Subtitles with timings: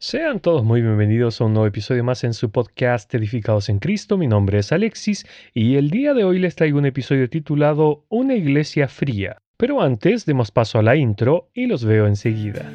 [0.00, 4.16] Sean todos muy bienvenidos a un nuevo episodio más en su podcast Edificados en Cristo.
[4.16, 8.36] Mi nombre es Alexis y el día de hoy les traigo un episodio titulado Una
[8.36, 9.38] iglesia fría.
[9.56, 12.70] Pero antes demos paso a la intro y los veo enseguida.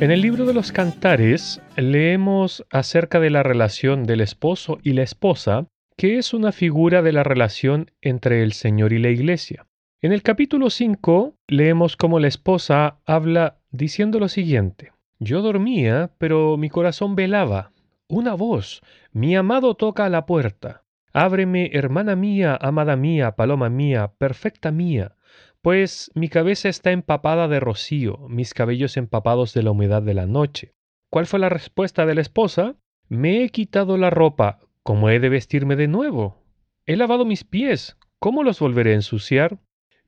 [0.00, 5.02] En el libro de los cantares leemos acerca de la relación del esposo y la
[5.02, 5.66] esposa,
[5.96, 9.66] que es una figura de la relación entre el Señor y la iglesia.
[10.00, 16.56] En el capítulo 5 leemos cómo la esposa habla diciendo lo siguiente, Yo dormía, pero
[16.56, 17.72] mi corazón velaba.
[18.08, 20.84] Una voz, mi amado toca a la puerta.
[21.12, 25.16] Ábreme, hermana mía, amada mía, paloma mía, perfecta mía
[25.62, 30.26] pues mi cabeza está empapada de rocío, mis cabellos empapados de la humedad de la
[30.26, 30.72] noche.
[31.10, 32.76] ¿Cuál fue la respuesta de la esposa?
[33.08, 36.42] Me he quitado la ropa, ¿cómo he de vestirme de nuevo?
[36.86, 39.58] He lavado mis pies, ¿cómo los volveré a ensuciar?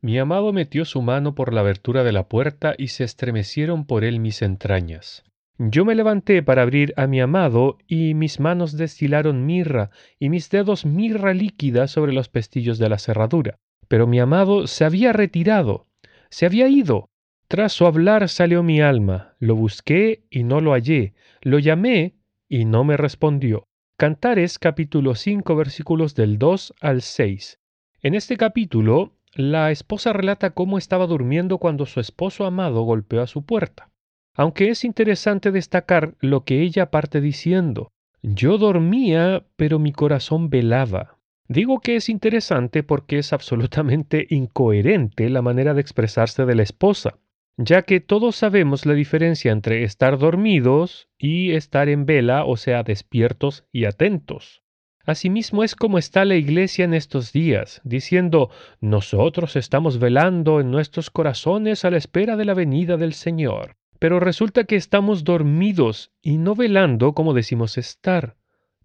[0.03, 4.05] Mi amado metió su mano por la abertura de la puerta y se estremecieron por
[4.05, 5.25] él mis entrañas.
[5.59, 10.49] Yo me levanté para abrir a mi amado, y mis manos destilaron mirra, y mis
[10.49, 13.59] dedos mirra líquida sobre los pestillos de la cerradura.
[13.91, 15.89] Pero mi amado se había retirado,
[16.29, 17.09] se había ido.
[17.49, 22.15] Tras su hablar salió mi alma, lo busqué y no lo hallé, lo llamé
[22.49, 23.65] y no me respondió.
[23.97, 27.59] Cantares capítulo 5 versículos del 2 al 6.
[28.03, 33.27] En este capítulo, la esposa relata cómo estaba durmiendo cuando su esposo amado golpeó a
[33.27, 33.91] su puerta.
[34.37, 37.91] Aunque es interesante destacar lo que ella parte diciendo,
[38.23, 41.19] yo dormía, pero mi corazón velaba.
[41.53, 47.19] Digo que es interesante porque es absolutamente incoherente la manera de expresarse de la esposa,
[47.57, 52.85] ya que todos sabemos la diferencia entre estar dormidos y estar en vela, o sea,
[52.85, 54.63] despiertos y atentos.
[55.05, 58.51] Asimismo es como está la iglesia en estos días, diciendo,
[58.81, 63.75] nosotros estamos velando en nuestros corazones a la espera de la venida del Señor.
[63.99, 68.37] Pero resulta que estamos dormidos y no velando como decimos estar.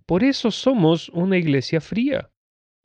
[0.07, 2.31] Por eso somos una iglesia fría.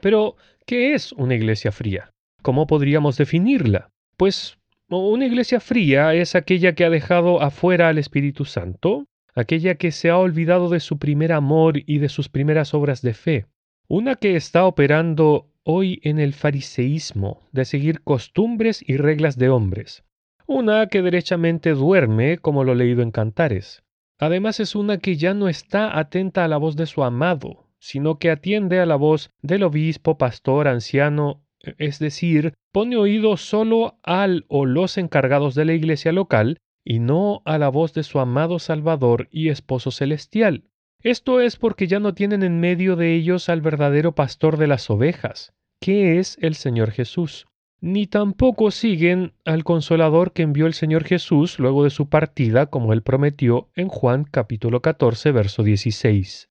[0.00, 2.11] Pero, ¿qué es una iglesia fría?
[2.43, 3.91] ¿Cómo podríamos definirla?
[4.16, 9.93] Pues una iglesia fría es aquella que ha dejado afuera al Espíritu Santo, aquella que
[9.93, 13.47] se ha olvidado de su primer amor y de sus primeras obras de fe,
[13.88, 20.03] una que está operando hoy en el fariseísmo de seguir costumbres y reglas de hombres,
[20.47, 23.84] una que derechamente duerme, como lo leído en Cantares.
[24.19, 28.18] Además es una que ya no está atenta a la voz de su amado, sino
[28.18, 31.42] que atiende a la voz del obispo, pastor, anciano,
[31.78, 37.42] es decir, pone oído solo al o los encargados de la iglesia local y no
[37.44, 40.64] a la voz de su amado Salvador y esposo celestial.
[41.02, 44.90] Esto es porque ya no tienen en medio de ellos al verdadero pastor de las
[44.90, 47.46] ovejas, que es el Señor Jesús.
[47.80, 52.92] Ni tampoco siguen al consolador que envió el Señor Jesús luego de su partida, como
[52.92, 56.50] él prometió en Juan capítulo 14, verso 16.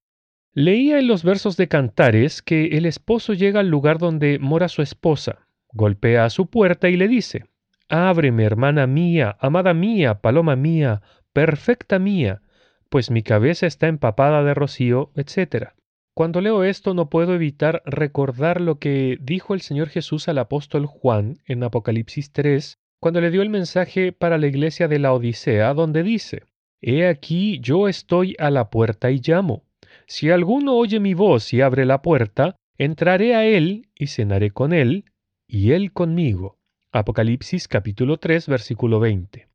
[0.52, 4.82] Leía en los versos de Cantares que el esposo llega al lugar donde mora su
[4.82, 7.44] esposa, golpea a su puerta y le dice,
[7.88, 11.02] Ábreme, hermana mía, amada mía, paloma mía,
[11.32, 12.42] perfecta mía,
[12.88, 15.68] pues mi cabeza está empapada de rocío, etc.
[16.14, 20.86] Cuando leo esto no puedo evitar recordar lo que dijo el Señor Jesús al apóstol
[20.86, 25.72] Juan en Apocalipsis 3, cuando le dio el mensaje para la iglesia de la Odisea,
[25.74, 26.42] donde dice,
[26.80, 29.62] He aquí yo estoy a la puerta y llamo.
[30.10, 34.72] Si alguno oye mi voz y abre la puerta, entraré a él y cenaré con
[34.72, 35.04] él,
[35.46, 36.58] y él conmigo.
[36.90, 39.46] Apocalipsis capítulo 3 versículo 20.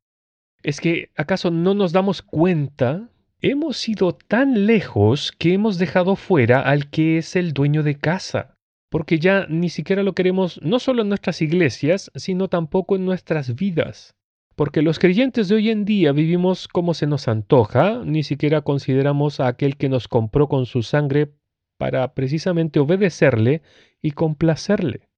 [0.62, 3.10] ¿Es que acaso no nos damos cuenta?
[3.42, 8.54] Hemos ido tan lejos que hemos dejado fuera al que es el dueño de casa,
[8.90, 13.56] porque ya ni siquiera lo queremos no solo en nuestras iglesias, sino tampoco en nuestras
[13.56, 14.16] vidas
[14.56, 19.38] porque los creyentes de hoy en día vivimos como se nos antoja, ni siquiera consideramos
[19.38, 21.30] a aquel que nos compró con su sangre
[21.76, 23.60] para precisamente obedecerle
[24.00, 25.08] y complacerle.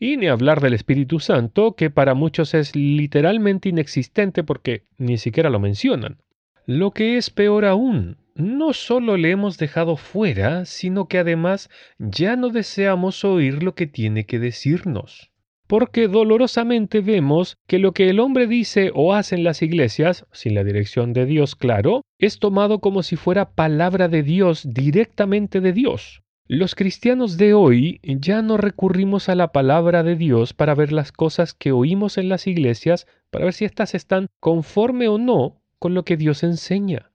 [0.00, 5.50] Y ni hablar del Espíritu Santo, que para muchos es literalmente inexistente porque ni siquiera
[5.50, 6.18] lo mencionan.
[6.64, 11.68] Lo que es peor aún, no solo le hemos dejado fuera, sino que además
[11.98, 15.30] ya no deseamos oír lo que tiene que decirnos
[15.66, 20.54] porque dolorosamente vemos que lo que el hombre dice o hace en las iglesias, sin
[20.54, 25.72] la dirección de Dios, claro, es tomado como si fuera palabra de Dios directamente de
[25.72, 26.22] Dios.
[26.48, 31.10] Los cristianos de hoy ya no recurrimos a la palabra de Dios para ver las
[31.10, 35.94] cosas que oímos en las iglesias, para ver si éstas están conforme o no con
[35.94, 37.10] lo que Dios enseña.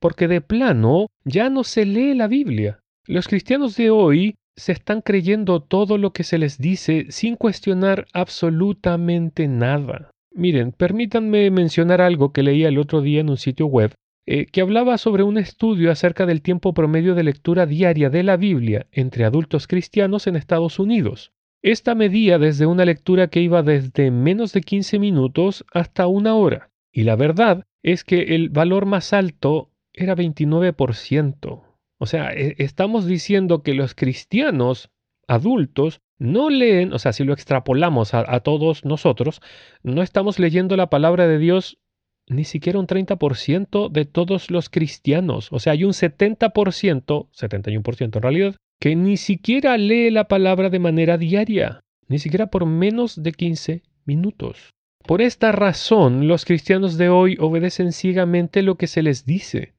[0.00, 2.80] Porque de plano ya no se lee la Biblia.
[3.06, 8.06] Los cristianos de hoy se están creyendo todo lo que se les dice sin cuestionar
[8.12, 10.10] absolutamente nada.
[10.34, 13.92] Miren, permítanme mencionar algo que leía el otro día en un sitio web
[14.24, 18.36] eh, que hablaba sobre un estudio acerca del tiempo promedio de lectura diaria de la
[18.36, 21.32] Biblia entre adultos cristianos en Estados Unidos.
[21.60, 26.70] Esta medía desde una lectura que iba desde menos de 15 minutos hasta una hora.
[26.92, 31.62] Y la verdad es que el valor más alto era 29%.
[32.02, 34.90] O sea, e, estamos diciendo que los cristianos
[35.28, 39.40] adultos no leen, o sea, si lo extrapolamos a, todos nosotros,
[39.84, 41.78] no estamos leyendo la palabra de Dios
[42.26, 45.46] ni siquiera un 30% de todos los cristianos.
[45.52, 50.80] O sea, hay un 70%, 71% en realidad, que ni siquiera lee la palabra de
[50.80, 54.70] manera diaria, ni siquiera por menos de 15 minutos.
[55.06, 59.74] Por esta razón, los cristianos de hoy obedecen ciegamente lo que se les dice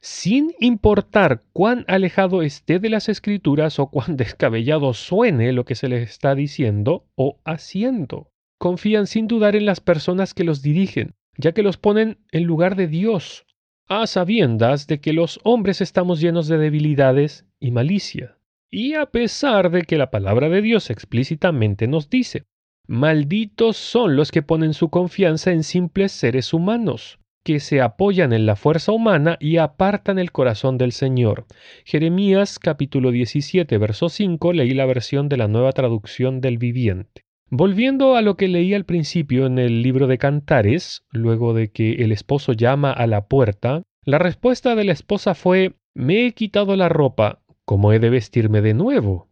[0.00, 5.88] sin importar cuán alejado esté de las escrituras o cuán descabellado suene lo que se
[5.88, 8.30] les está diciendo o haciendo.
[8.58, 12.74] Confían sin dudar en las personas que los dirigen, ya que los ponen en lugar
[12.74, 13.46] de Dios,
[13.88, 18.36] a sabiendas de que los hombres estamos llenos de debilidades y malicia.
[18.70, 22.44] Y a pesar de que la palabra de Dios explícitamente nos dice,
[22.86, 28.44] malditos son los que ponen su confianza en simples seres humanos, que se apoyan en
[28.44, 31.46] la fuerza humana y apartan el corazón del Señor.
[31.86, 37.22] Jeremías capítulo 17, verso 5, leí la versión de la nueva traducción del viviente.
[37.48, 41.92] Volviendo a lo que leí al principio en el libro de Cantares, luego de que
[41.92, 46.76] el esposo llama a la puerta, la respuesta de la esposa fue Me he quitado
[46.76, 49.30] la ropa, ¿cómo he de vestirme de nuevo?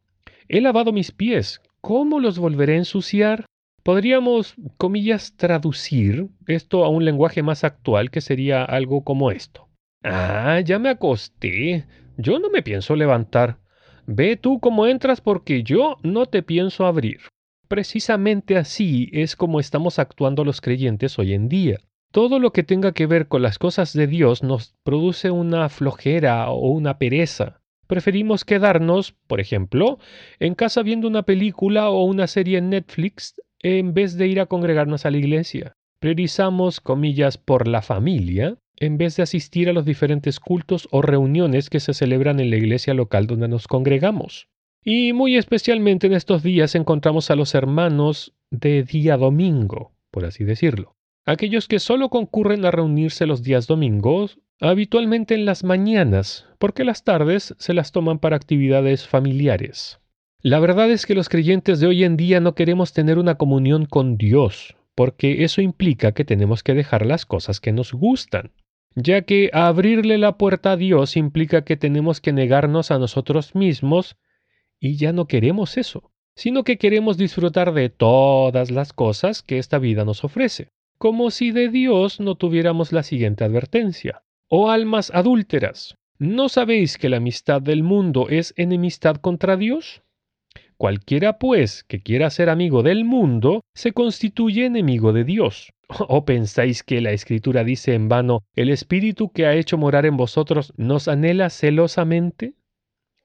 [0.49, 3.45] He lavado mis pies, ¿cómo los volveré a ensuciar?
[3.87, 9.69] Podríamos, comillas, traducir esto a un lenguaje más actual que sería algo como esto.
[10.03, 11.87] Ah, ya me acosté.
[12.17, 13.59] Yo no me pienso levantar.
[14.05, 17.21] Ve tú cómo entras porque yo no te pienso abrir.
[17.69, 21.79] Precisamente así es como estamos actuando los creyentes hoy en día.
[22.11, 26.51] Todo lo que tenga que ver con las cosas de Dios nos produce una flojera
[26.51, 27.61] o una pereza.
[27.87, 30.01] Preferimos quedarnos, por ejemplo,
[30.41, 33.37] en casa viendo una película o una serie en Netflix
[33.67, 35.77] en vez de ir a congregarnos a la iglesia.
[35.99, 41.69] Priorizamos, comillas, por la familia, en vez de asistir a los diferentes cultos o reuniones
[41.69, 44.49] que se celebran en la iglesia local donde nos congregamos.
[44.85, 50.45] Y muy especialmente en estos días encontramos a los hermanos de día domingo, por así
[50.45, 50.95] decirlo.
[51.25, 57.03] Aquellos que solo concurren a reunirse los días domingos, habitualmente en las mañanas, porque las
[57.03, 59.99] tardes se las toman para actividades familiares.
[60.47, 63.85] La verdad es que los creyentes de hoy en día no queremos tener una comunión
[63.85, 68.53] con Dios, porque eso implica que tenemos que dejar las cosas que nos gustan,
[68.95, 74.19] ya que abrirle la puerta a Dios implica que tenemos que negarnos a nosotros mismos
[74.79, 79.81] y ya no queremos eso, sino que queremos disfrutar de todas las cosas que esta
[79.81, 84.23] vida nos ofrece, como si de Dios no tuviéramos la siguiente advertencia.
[84.47, 90.05] Oh almas adúlteras, ¿no sabéis que la amistad del mundo es enemistad contra Dios?
[90.77, 95.73] Cualquiera, pues, que quiera ser amigo del mundo, se constituye enemigo de Dios.
[96.09, 100.17] ¿O pensáis que la Escritura dice en vano, el Espíritu que ha hecho morar en
[100.17, 102.55] vosotros nos anhela celosamente?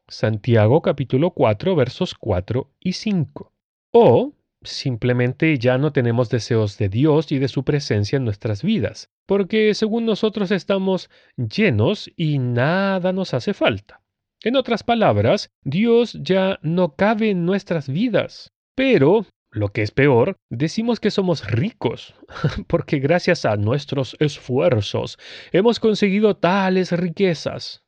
[0.08, 3.51] Santiago capítulo 4 versos 4 y 5.
[3.91, 9.10] O simplemente ya no tenemos deseos de Dios y de su presencia en nuestras vidas,
[9.25, 14.01] porque según nosotros estamos llenos y nada nos hace falta.
[14.43, 18.51] En otras palabras, Dios ya no cabe en nuestras vidas.
[18.74, 22.15] Pero, lo que es peor, decimos que somos ricos,
[22.67, 25.19] porque gracias a nuestros esfuerzos
[25.51, 27.83] hemos conseguido tales riquezas.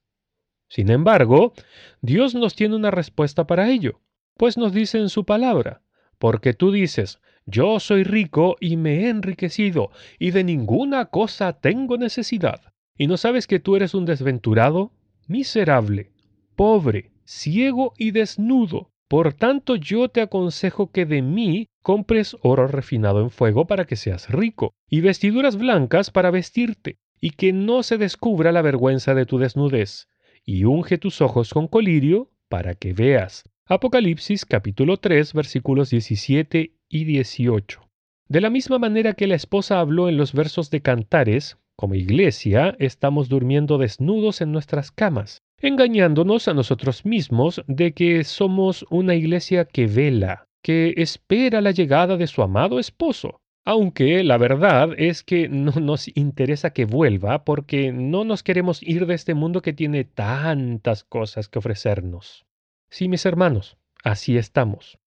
[0.69, 1.53] Sin embargo,
[2.01, 4.01] Dios nos tiene una respuesta para ello,
[4.37, 5.81] pues nos dice en su palabra,
[6.19, 11.97] porque tú dices, yo soy rico y me he enriquecido, y de ninguna cosa tengo
[11.97, 12.73] necesidad.
[12.95, 14.91] ¿Y no sabes que tú eres un desventurado,
[15.27, 16.12] miserable,
[16.55, 18.91] pobre, ciego y desnudo.
[19.07, 23.95] Por tanto yo te aconsejo que de mí compres oro refinado en fuego para que
[23.95, 29.25] seas rico, y vestiduras blancas para vestirte, y que no se descubra la vergüenza de
[29.25, 30.07] tu desnudez,
[30.45, 33.43] y unge tus ojos con colirio para que veas.
[33.65, 37.81] Apocalipsis capítulo 3 versículos 17 y 18.
[38.27, 42.75] De la misma manera que la esposa habló en los versos de Cantares, como iglesia
[42.79, 49.63] estamos durmiendo desnudos en nuestras camas, engañándonos a nosotros mismos de que somos una iglesia
[49.63, 55.47] que vela, que espera la llegada de su amado esposo, aunque la verdad es que
[55.47, 60.03] no nos interesa que vuelva porque no nos queremos ir de este mundo que tiene
[60.03, 62.45] tantas cosas que ofrecernos.
[62.89, 64.99] Sí, mis hermanos, así estamos.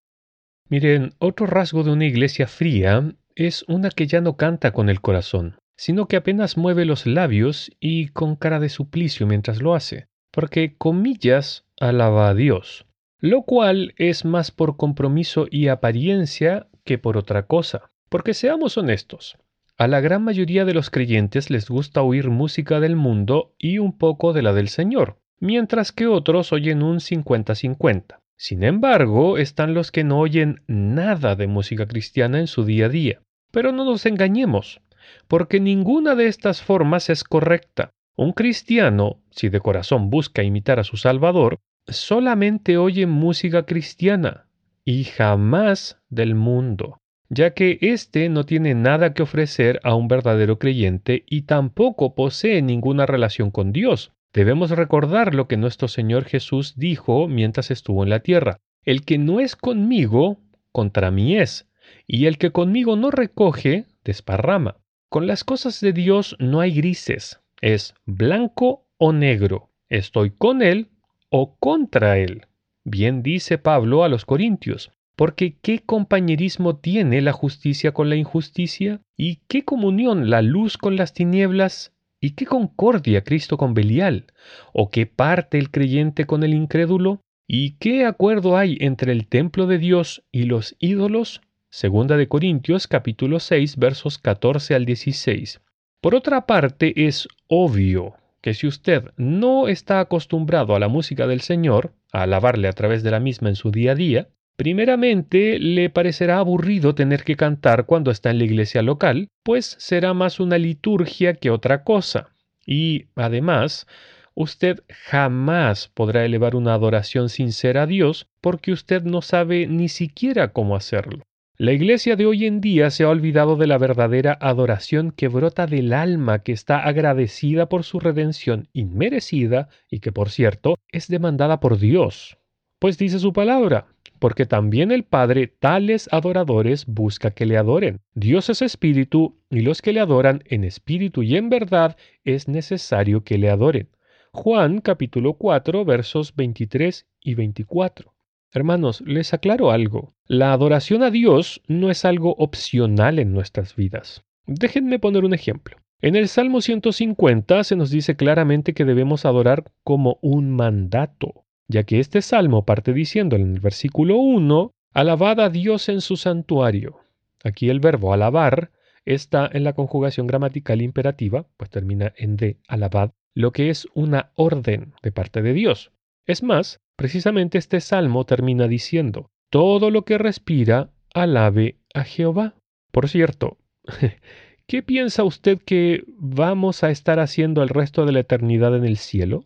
[0.71, 5.03] Miren, otro rasgo de una iglesia fría es una que ya no canta con el
[5.03, 10.07] corazón, sino que apenas mueve los labios y con cara de suplicio mientras lo hace,
[10.37, 12.85] porque, comillas, alaba a Dios,
[13.21, 17.91] lo cual es más por compromiso y apariencia que por otra cosa.
[18.11, 19.39] Porque seamos honestos,
[19.79, 23.97] a la gran mayoría de los creyentes les gusta oír música del mundo y un
[23.97, 28.19] poco de la del Señor, mientras que otros oyen un 50-50.
[28.37, 32.91] Sin embargo, están los que no oyen nada de música cristiana en su día a
[32.91, 33.23] día.
[33.53, 34.83] Pero no nos engañemos,
[35.29, 37.93] porque ninguna de estas formas es correcta.
[38.17, 44.49] Un cristiano, si de corazón busca imitar a su Salvador, solamente oye música cristiana
[44.85, 50.59] y jamás del mundo ya que éste no tiene nada que ofrecer a un verdadero
[50.59, 54.13] creyente y tampoco posee ninguna relación con Dios.
[54.33, 58.59] Debemos recordar lo que nuestro Señor Jesús dijo mientras estuvo en la tierra.
[58.85, 60.39] El que no es conmigo,
[60.73, 61.69] contra mí es,
[62.07, 64.77] y el que conmigo no recoge, desparrama.
[65.09, 70.89] Con las cosas de Dios no hay grises, es blanco o negro, estoy con Él
[71.31, 72.47] o contra Él.
[72.85, 79.01] Bien dice Pablo a los Corintios, porque ¿qué compañerismo tiene la justicia con la injusticia?
[79.17, 81.93] ¿Y qué comunión la luz con las tinieblas?
[82.21, 84.27] ¿Y qué concordia Cristo con Belial?
[84.73, 87.21] ¿O qué parte el creyente con el incrédulo?
[87.49, 91.41] ¿Y qué acuerdo hay entre el templo de Dios y los ídolos?
[91.71, 95.61] Segunda de Corintios capítulo 6 versos 14 al 16.
[96.01, 101.41] Por otra parte, es obvio que si usted no está acostumbrado a la música del
[101.41, 105.91] Señor, a alabarle a través de la misma en su día a día, Primeramente, le
[105.91, 110.57] parecerá aburrido tener que cantar cuando está en la iglesia local, pues será más una
[110.57, 112.31] liturgia que otra cosa.
[112.67, 113.87] Y, además,
[114.35, 120.53] usted jamás podrá elevar una adoración sincera a Dios porque usted no sabe ni siquiera
[120.53, 121.23] cómo hacerlo.
[121.59, 125.67] La iglesia de hoy en día se ha olvidado de la verdadera adoración que brota
[125.67, 131.59] del alma que está agradecida por su redención inmerecida y que, por cierto, es demandada
[131.59, 132.37] por Dios.
[132.79, 133.87] Pues dice su palabra,
[134.19, 138.01] porque también el Padre tales adoradores busca que le adoren.
[138.15, 143.25] Dios es espíritu, y los que le adoran en espíritu y en verdad es necesario
[143.25, 143.89] que le adoren.
[144.31, 148.15] Juan capítulo 4 versos 23 y 24.
[148.53, 150.16] Hermanos, les aclaro algo.
[150.27, 154.25] La adoración a Dios no es algo opcional en nuestras vidas.
[154.47, 155.77] Déjenme poner un ejemplo.
[156.01, 161.85] En el Salmo 150 se nos dice claramente que debemos adorar como un mandato ya
[161.85, 167.01] que este salmo parte diciendo en el versículo 1, Alabad a Dios en su santuario.
[167.45, 168.71] Aquí el verbo alabar
[169.05, 174.31] está en la conjugación gramatical imperativa, pues termina en de alabad, lo que es una
[174.35, 175.93] orden de parte de Dios.
[176.27, 182.55] Es más, precisamente este salmo termina diciendo, todo lo que respira, alabe a Jehová.
[182.91, 183.59] Por cierto,
[184.67, 188.97] ¿qué piensa usted que vamos a estar haciendo el resto de la eternidad en el
[188.97, 189.45] cielo?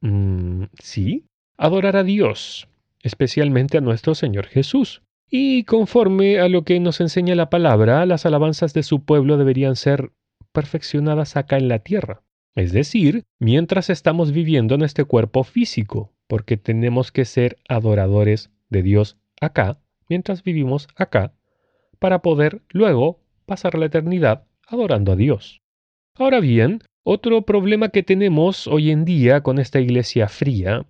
[0.00, 1.24] Mm, sí,
[1.56, 2.68] adorar a Dios,
[3.02, 5.02] especialmente a nuestro Señor Jesús.
[5.28, 9.74] Y conforme a lo que nos enseña la palabra, las alabanzas de su pueblo deberían
[9.74, 10.12] ser
[10.52, 12.22] perfeccionadas acá en la tierra.
[12.54, 18.82] Es decir, mientras estamos viviendo en este cuerpo físico, porque tenemos que ser adoradores de
[18.82, 19.78] Dios acá,
[20.08, 21.32] mientras vivimos acá,
[21.98, 25.62] para poder luego pasar la eternidad adorando a Dios.
[26.14, 30.86] Ahora bien, otro problema que tenemos hoy en día con esta iglesia fría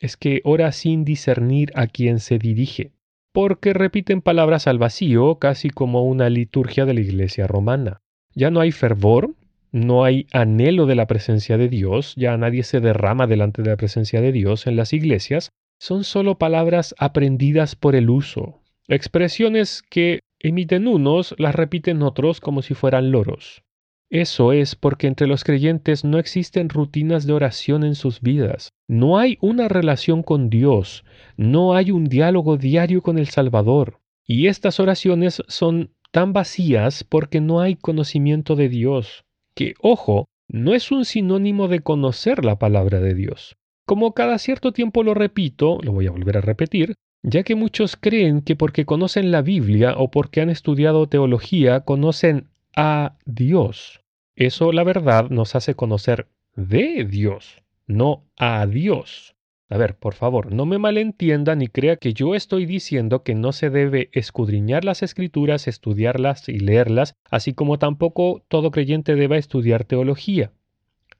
[0.00, 2.92] es que ora sin discernir a quién se dirige,
[3.32, 8.02] porque repiten palabras al vacío casi como una liturgia de la iglesia romana.
[8.34, 9.34] Ya no hay fervor,
[9.74, 13.76] no hay anhelo de la presencia de Dios, ya nadie se derrama delante de la
[13.76, 15.50] presencia de Dios en las iglesias,
[15.80, 22.62] son solo palabras aprendidas por el uso, expresiones que emiten unos, las repiten otros como
[22.62, 23.64] si fueran loros.
[24.10, 29.18] Eso es porque entre los creyentes no existen rutinas de oración en sus vidas, no
[29.18, 31.04] hay una relación con Dios,
[31.36, 37.40] no hay un diálogo diario con el Salvador, y estas oraciones son tan vacías porque
[37.40, 43.00] no hay conocimiento de Dios, que, ojo, no es un sinónimo de conocer la palabra
[43.00, 43.56] de Dios.
[43.86, 47.96] Como cada cierto tiempo lo repito, lo voy a volver a repetir, ya que muchos
[47.96, 54.00] creen que porque conocen la Biblia o porque han estudiado teología conocen a Dios.
[54.36, 57.62] Eso, la verdad, nos hace conocer de Dios.
[57.86, 59.33] no a Dios.
[59.70, 63.52] A ver, por favor, no me malentienda ni crea que yo estoy diciendo que no
[63.52, 69.84] se debe escudriñar las escrituras, estudiarlas y leerlas, así como tampoco todo creyente deba estudiar
[69.84, 70.52] teología.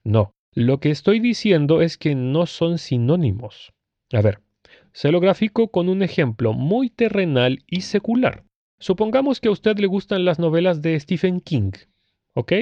[0.03, 3.73] No, lo que estoy diciendo es que no son sinónimos.
[4.13, 4.39] A ver,
[4.93, 8.43] se lo grafico con un ejemplo muy terrenal y secular.
[8.77, 11.71] Supongamos que a usted le gustan las novelas de Stephen King,
[12.33, 12.53] ¿ok?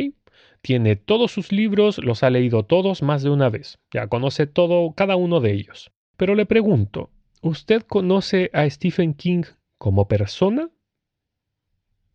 [0.63, 4.93] Tiene todos sus libros, los ha leído todos más de una vez, ya conoce todo,
[4.93, 5.91] cada uno de ellos.
[6.15, 7.09] Pero le pregunto,
[7.41, 9.43] ¿usted conoce a Stephen King
[9.77, 10.69] como persona?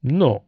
[0.00, 0.46] No.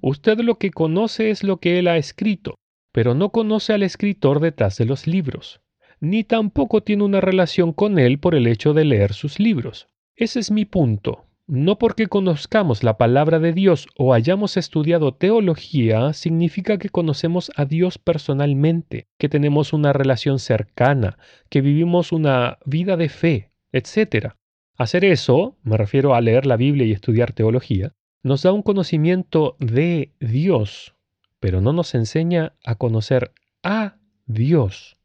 [0.00, 2.54] Usted lo que conoce es lo que él ha escrito,
[2.92, 5.60] pero no conoce al escritor detrás de los libros,
[5.98, 9.88] ni tampoco tiene una relación con él por el hecho de leer sus libros.
[10.14, 11.26] Ese es mi punto.
[11.52, 17.64] No porque conozcamos la palabra de Dios o hayamos estudiado teología significa que conocemos a
[17.64, 24.34] Dios personalmente, que tenemos una relación cercana, que vivimos una vida de fe, etc.
[24.76, 29.56] Hacer eso, me refiero a leer la Biblia y estudiar teología, nos da un conocimiento
[29.58, 30.94] de Dios,
[31.40, 33.32] pero no nos enseña a conocer
[33.64, 34.99] a Dios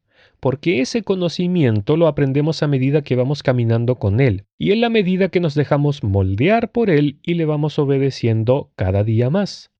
[0.45, 4.91] porque ese conocimiento lo aprendemos a medida que vamos caminando con Él, y en la
[4.91, 9.71] medida que nos dejamos moldear por Él y le vamos obedeciendo cada día más.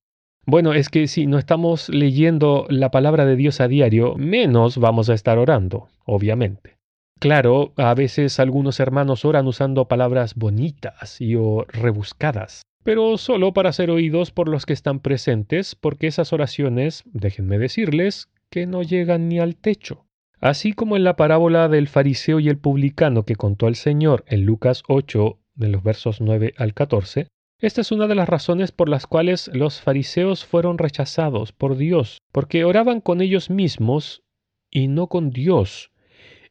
[0.48, 5.08] Bueno, es que si no estamos leyendo la palabra de Dios a diario, menos vamos
[5.12, 6.80] a estar orando, obviamente.
[7.20, 13.72] Claro, a veces algunos hermanos oran usando palabras bonitas y o rebuscadas, pero solo para
[13.72, 19.30] ser oídos por los que están presentes, porque esas oraciones, déjenme decirles, que no llegan
[19.30, 20.06] ni al techo.
[20.40, 24.46] Así como en la parábola del fariseo y el publicano que contó el Señor en
[24.46, 27.28] Lucas 8, de los versos 9 al 14,
[27.60, 32.20] esta es una de las razones por las cuales los fariseos fueron rechazados por Dios,
[32.32, 34.24] porque oraban con ellos mismos
[34.70, 35.92] y no con Dios.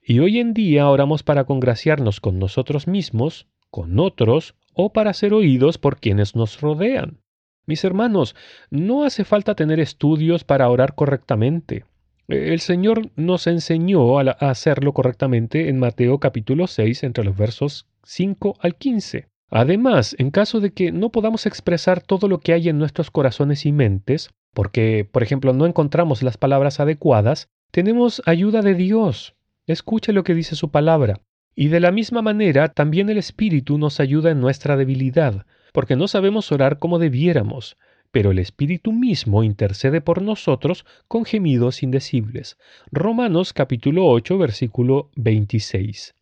[0.02, 5.34] Y hoy en día oramos para congraciarnos con nosotros mismos, con otros o para ser
[5.34, 7.20] oídos por quienes nos rodean.
[7.66, 8.34] Mis hermanos,
[8.70, 11.84] no hace falta tener estudios para orar correctamente.
[12.26, 18.56] El Señor nos enseñó a, hacerlo correctamente en Mateo capítulo 6 entre los versos 5
[18.60, 19.28] al 15.
[19.50, 23.66] Además, en caso de que no podamos expresar todo lo que hay en nuestros corazones
[23.66, 29.34] y mentes, porque, por ejemplo, no encontramos las palabras adecuadas, tenemos ayuda de Dios.
[29.66, 31.20] Escuche lo que dice su palabra.
[31.54, 36.08] Y de la misma manera, también el Espíritu nos ayuda en nuestra debilidad, porque no
[36.08, 37.76] sabemos orar como debiéramos,
[38.14, 42.56] pero el Espíritu mismo intercede por nosotros con gemidos indecibles.
[42.92, 46.14] Romanos capítulo 8 versículo 26.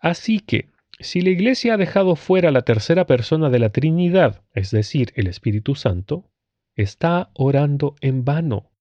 [0.00, 4.72] Así que, si la Iglesia ha dejado fuera la tercera persona de la Trinidad, es
[4.72, 6.28] decir, el Espíritu Santo,
[6.74, 8.72] está orando en vano.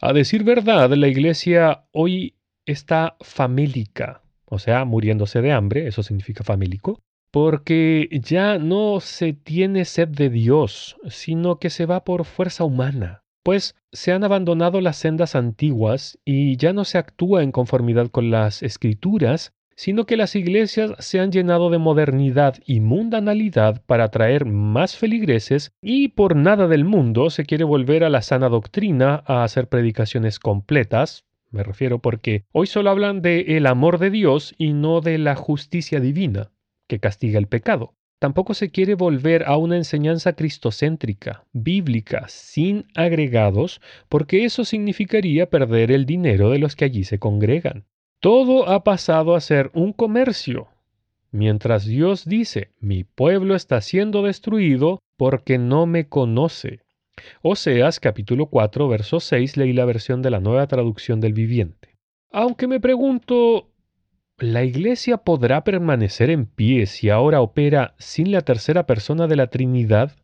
[0.00, 6.44] A decir verdad, la Iglesia hoy está famélica, o sea, muriéndose de hambre, eso significa
[6.44, 7.02] famélico,
[7.36, 13.24] porque ya no se tiene sed de Dios, sino que se va por fuerza humana,
[13.42, 18.30] pues se han abandonado las sendas antiguas y ya no se actúa en conformidad con
[18.30, 24.46] las escrituras, sino que las iglesias se han llenado de modernidad y mundanalidad para atraer
[24.46, 29.44] más feligreses y por nada del mundo se quiere volver a la sana doctrina a
[29.44, 31.26] hacer predicaciones completas.
[31.50, 35.34] Me refiero porque hoy solo hablan de el amor de Dios y no de la
[35.34, 36.50] justicia divina
[36.86, 37.94] que castiga el pecado.
[38.18, 45.90] Tampoco se quiere volver a una enseñanza cristocéntrica, bíblica, sin agregados, porque eso significaría perder
[45.92, 47.84] el dinero de los que allí se congregan.
[48.20, 50.68] Todo ha pasado a ser un comercio,
[51.30, 56.80] mientras Dios dice, mi pueblo está siendo destruido porque no me conoce.
[57.42, 61.96] Oseas capítulo 4, verso 6 leí la versión de la nueva traducción del viviente.
[62.30, 63.70] Aunque me pregunto,
[64.38, 69.46] ¿La Iglesia podrá permanecer en pie si ahora opera sin la tercera persona de la
[69.46, 70.14] Trinidad?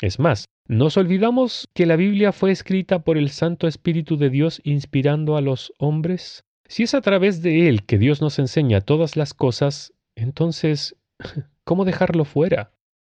[0.00, 4.60] Es más, nos olvidamos que la Biblia fue escrita por el Santo Espíritu de Dios
[4.62, 6.44] inspirando a los hombres.
[6.68, 10.94] Si es a través de Él que Dios nos enseña todas las cosas, entonces,
[11.64, 12.70] ¿cómo dejarlo fuera?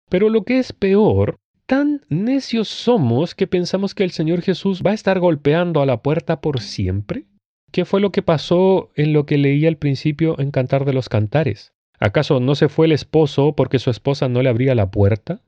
[0.09, 4.91] Pero lo que es peor, tan necios somos que pensamos que el Señor Jesús va
[4.91, 7.25] a estar golpeando a la puerta por siempre.
[7.71, 11.09] ¿Qué fue lo que pasó en lo que leí al principio en Cantar de los
[11.09, 11.73] Cantares?
[11.99, 15.41] ¿Acaso no se fue el esposo porque su esposa no le abría la puerta?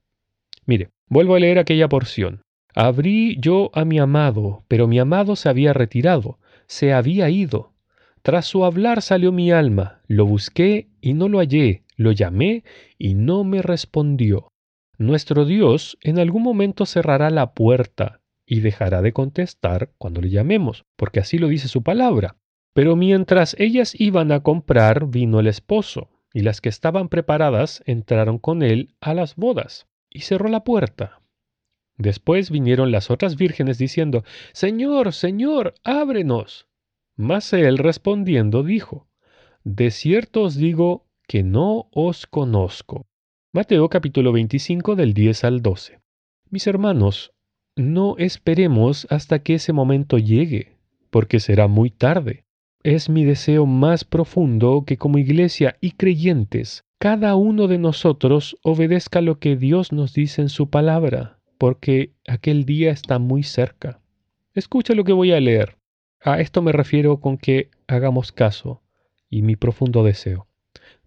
[0.65, 2.41] Mire, vuelvo a leer aquella porción.
[2.73, 7.73] Abrí yo a mi amado, pero mi amado se había retirado, se había ido.
[8.21, 12.63] Tras su hablar salió mi alma, lo busqué y no lo hallé, lo llamé
[12.97, 14.49] y no me respondió.
[14.97, 20.85] Nuestro Dios en algún momento cerrará la puerta y dejará de contestar cuando le llamemos,
[20.95, 22.37] porque así lo dice su palabra.
[22.73, 28.39] Pero mientras ellas iban a comprar, vino el esposo, y las que estaban preparadas entraron
[28.39, 31.21] con él a las bodas, y cerró la puerta.
[31.97, 36.67] Después vinieron las otras vírgenes diciendo, Señor, Señor, ábrenos.
[37.17, 39.09] Mas él respondiendo dijo,
[39.63, 43.07] De cierto os digo que no os conozco.
[43.51, 45.99] Mateo capítulo 25 del 10 al 12.
[46.49, 47.33] Mis hermanos,
[47.77, 50.75] no esperemos hasta que ese momento llegue,
[51.09, 52.43] porque será muy tarde.
[52.83, 59.21] Es mi deseo más profundo que como iglesia y creyentes, cada uno de nosotros obedezca
[59.21, 63.99] lo que Dios nos dice en su palabra porque aquel día está muy cerca.
[64.53, 65.77] Escucha lo que voy a leer.
[66.21, 68.81] A esto me refiero con que hagamos caso
[69.29, 70.47] y mi profundo deseo.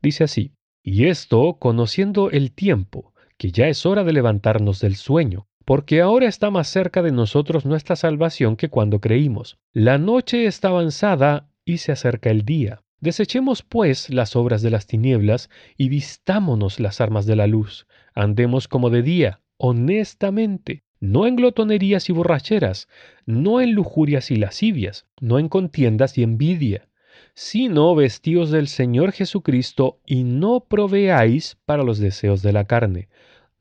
[0.03, 0.53] Dice así,
[0.83, 6.27] y esto conociendo el tiempo, que ya es hora de levantarnos del sueño, porque ahora
[6.27, 9.61] está más cerca de nosotros nuestra salvación que cuando creímos.
[9.73, 12.83] La noche está avanzada y se acerca el día.
[12.99, 17.87] Desechemos pues las obras de las tinieblas y vistámonos las armas de la luz.
[18.17, 22.89] Andemos como de día, honestamente, no en glotonerías y borracheras,
[23.25, 26.89] no en lujurias y lascivias, no en contiendas y envidia,
[27.35, 33.09] sino vestíos del Señor Jesucristo y no proveáis para los deseos de la carne.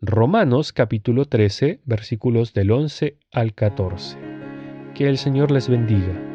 [0.02, 4.18] Romanos capítulo 13 versículos del 11 al 14.
[4.96, 6.29] Que el Señor les bendiga.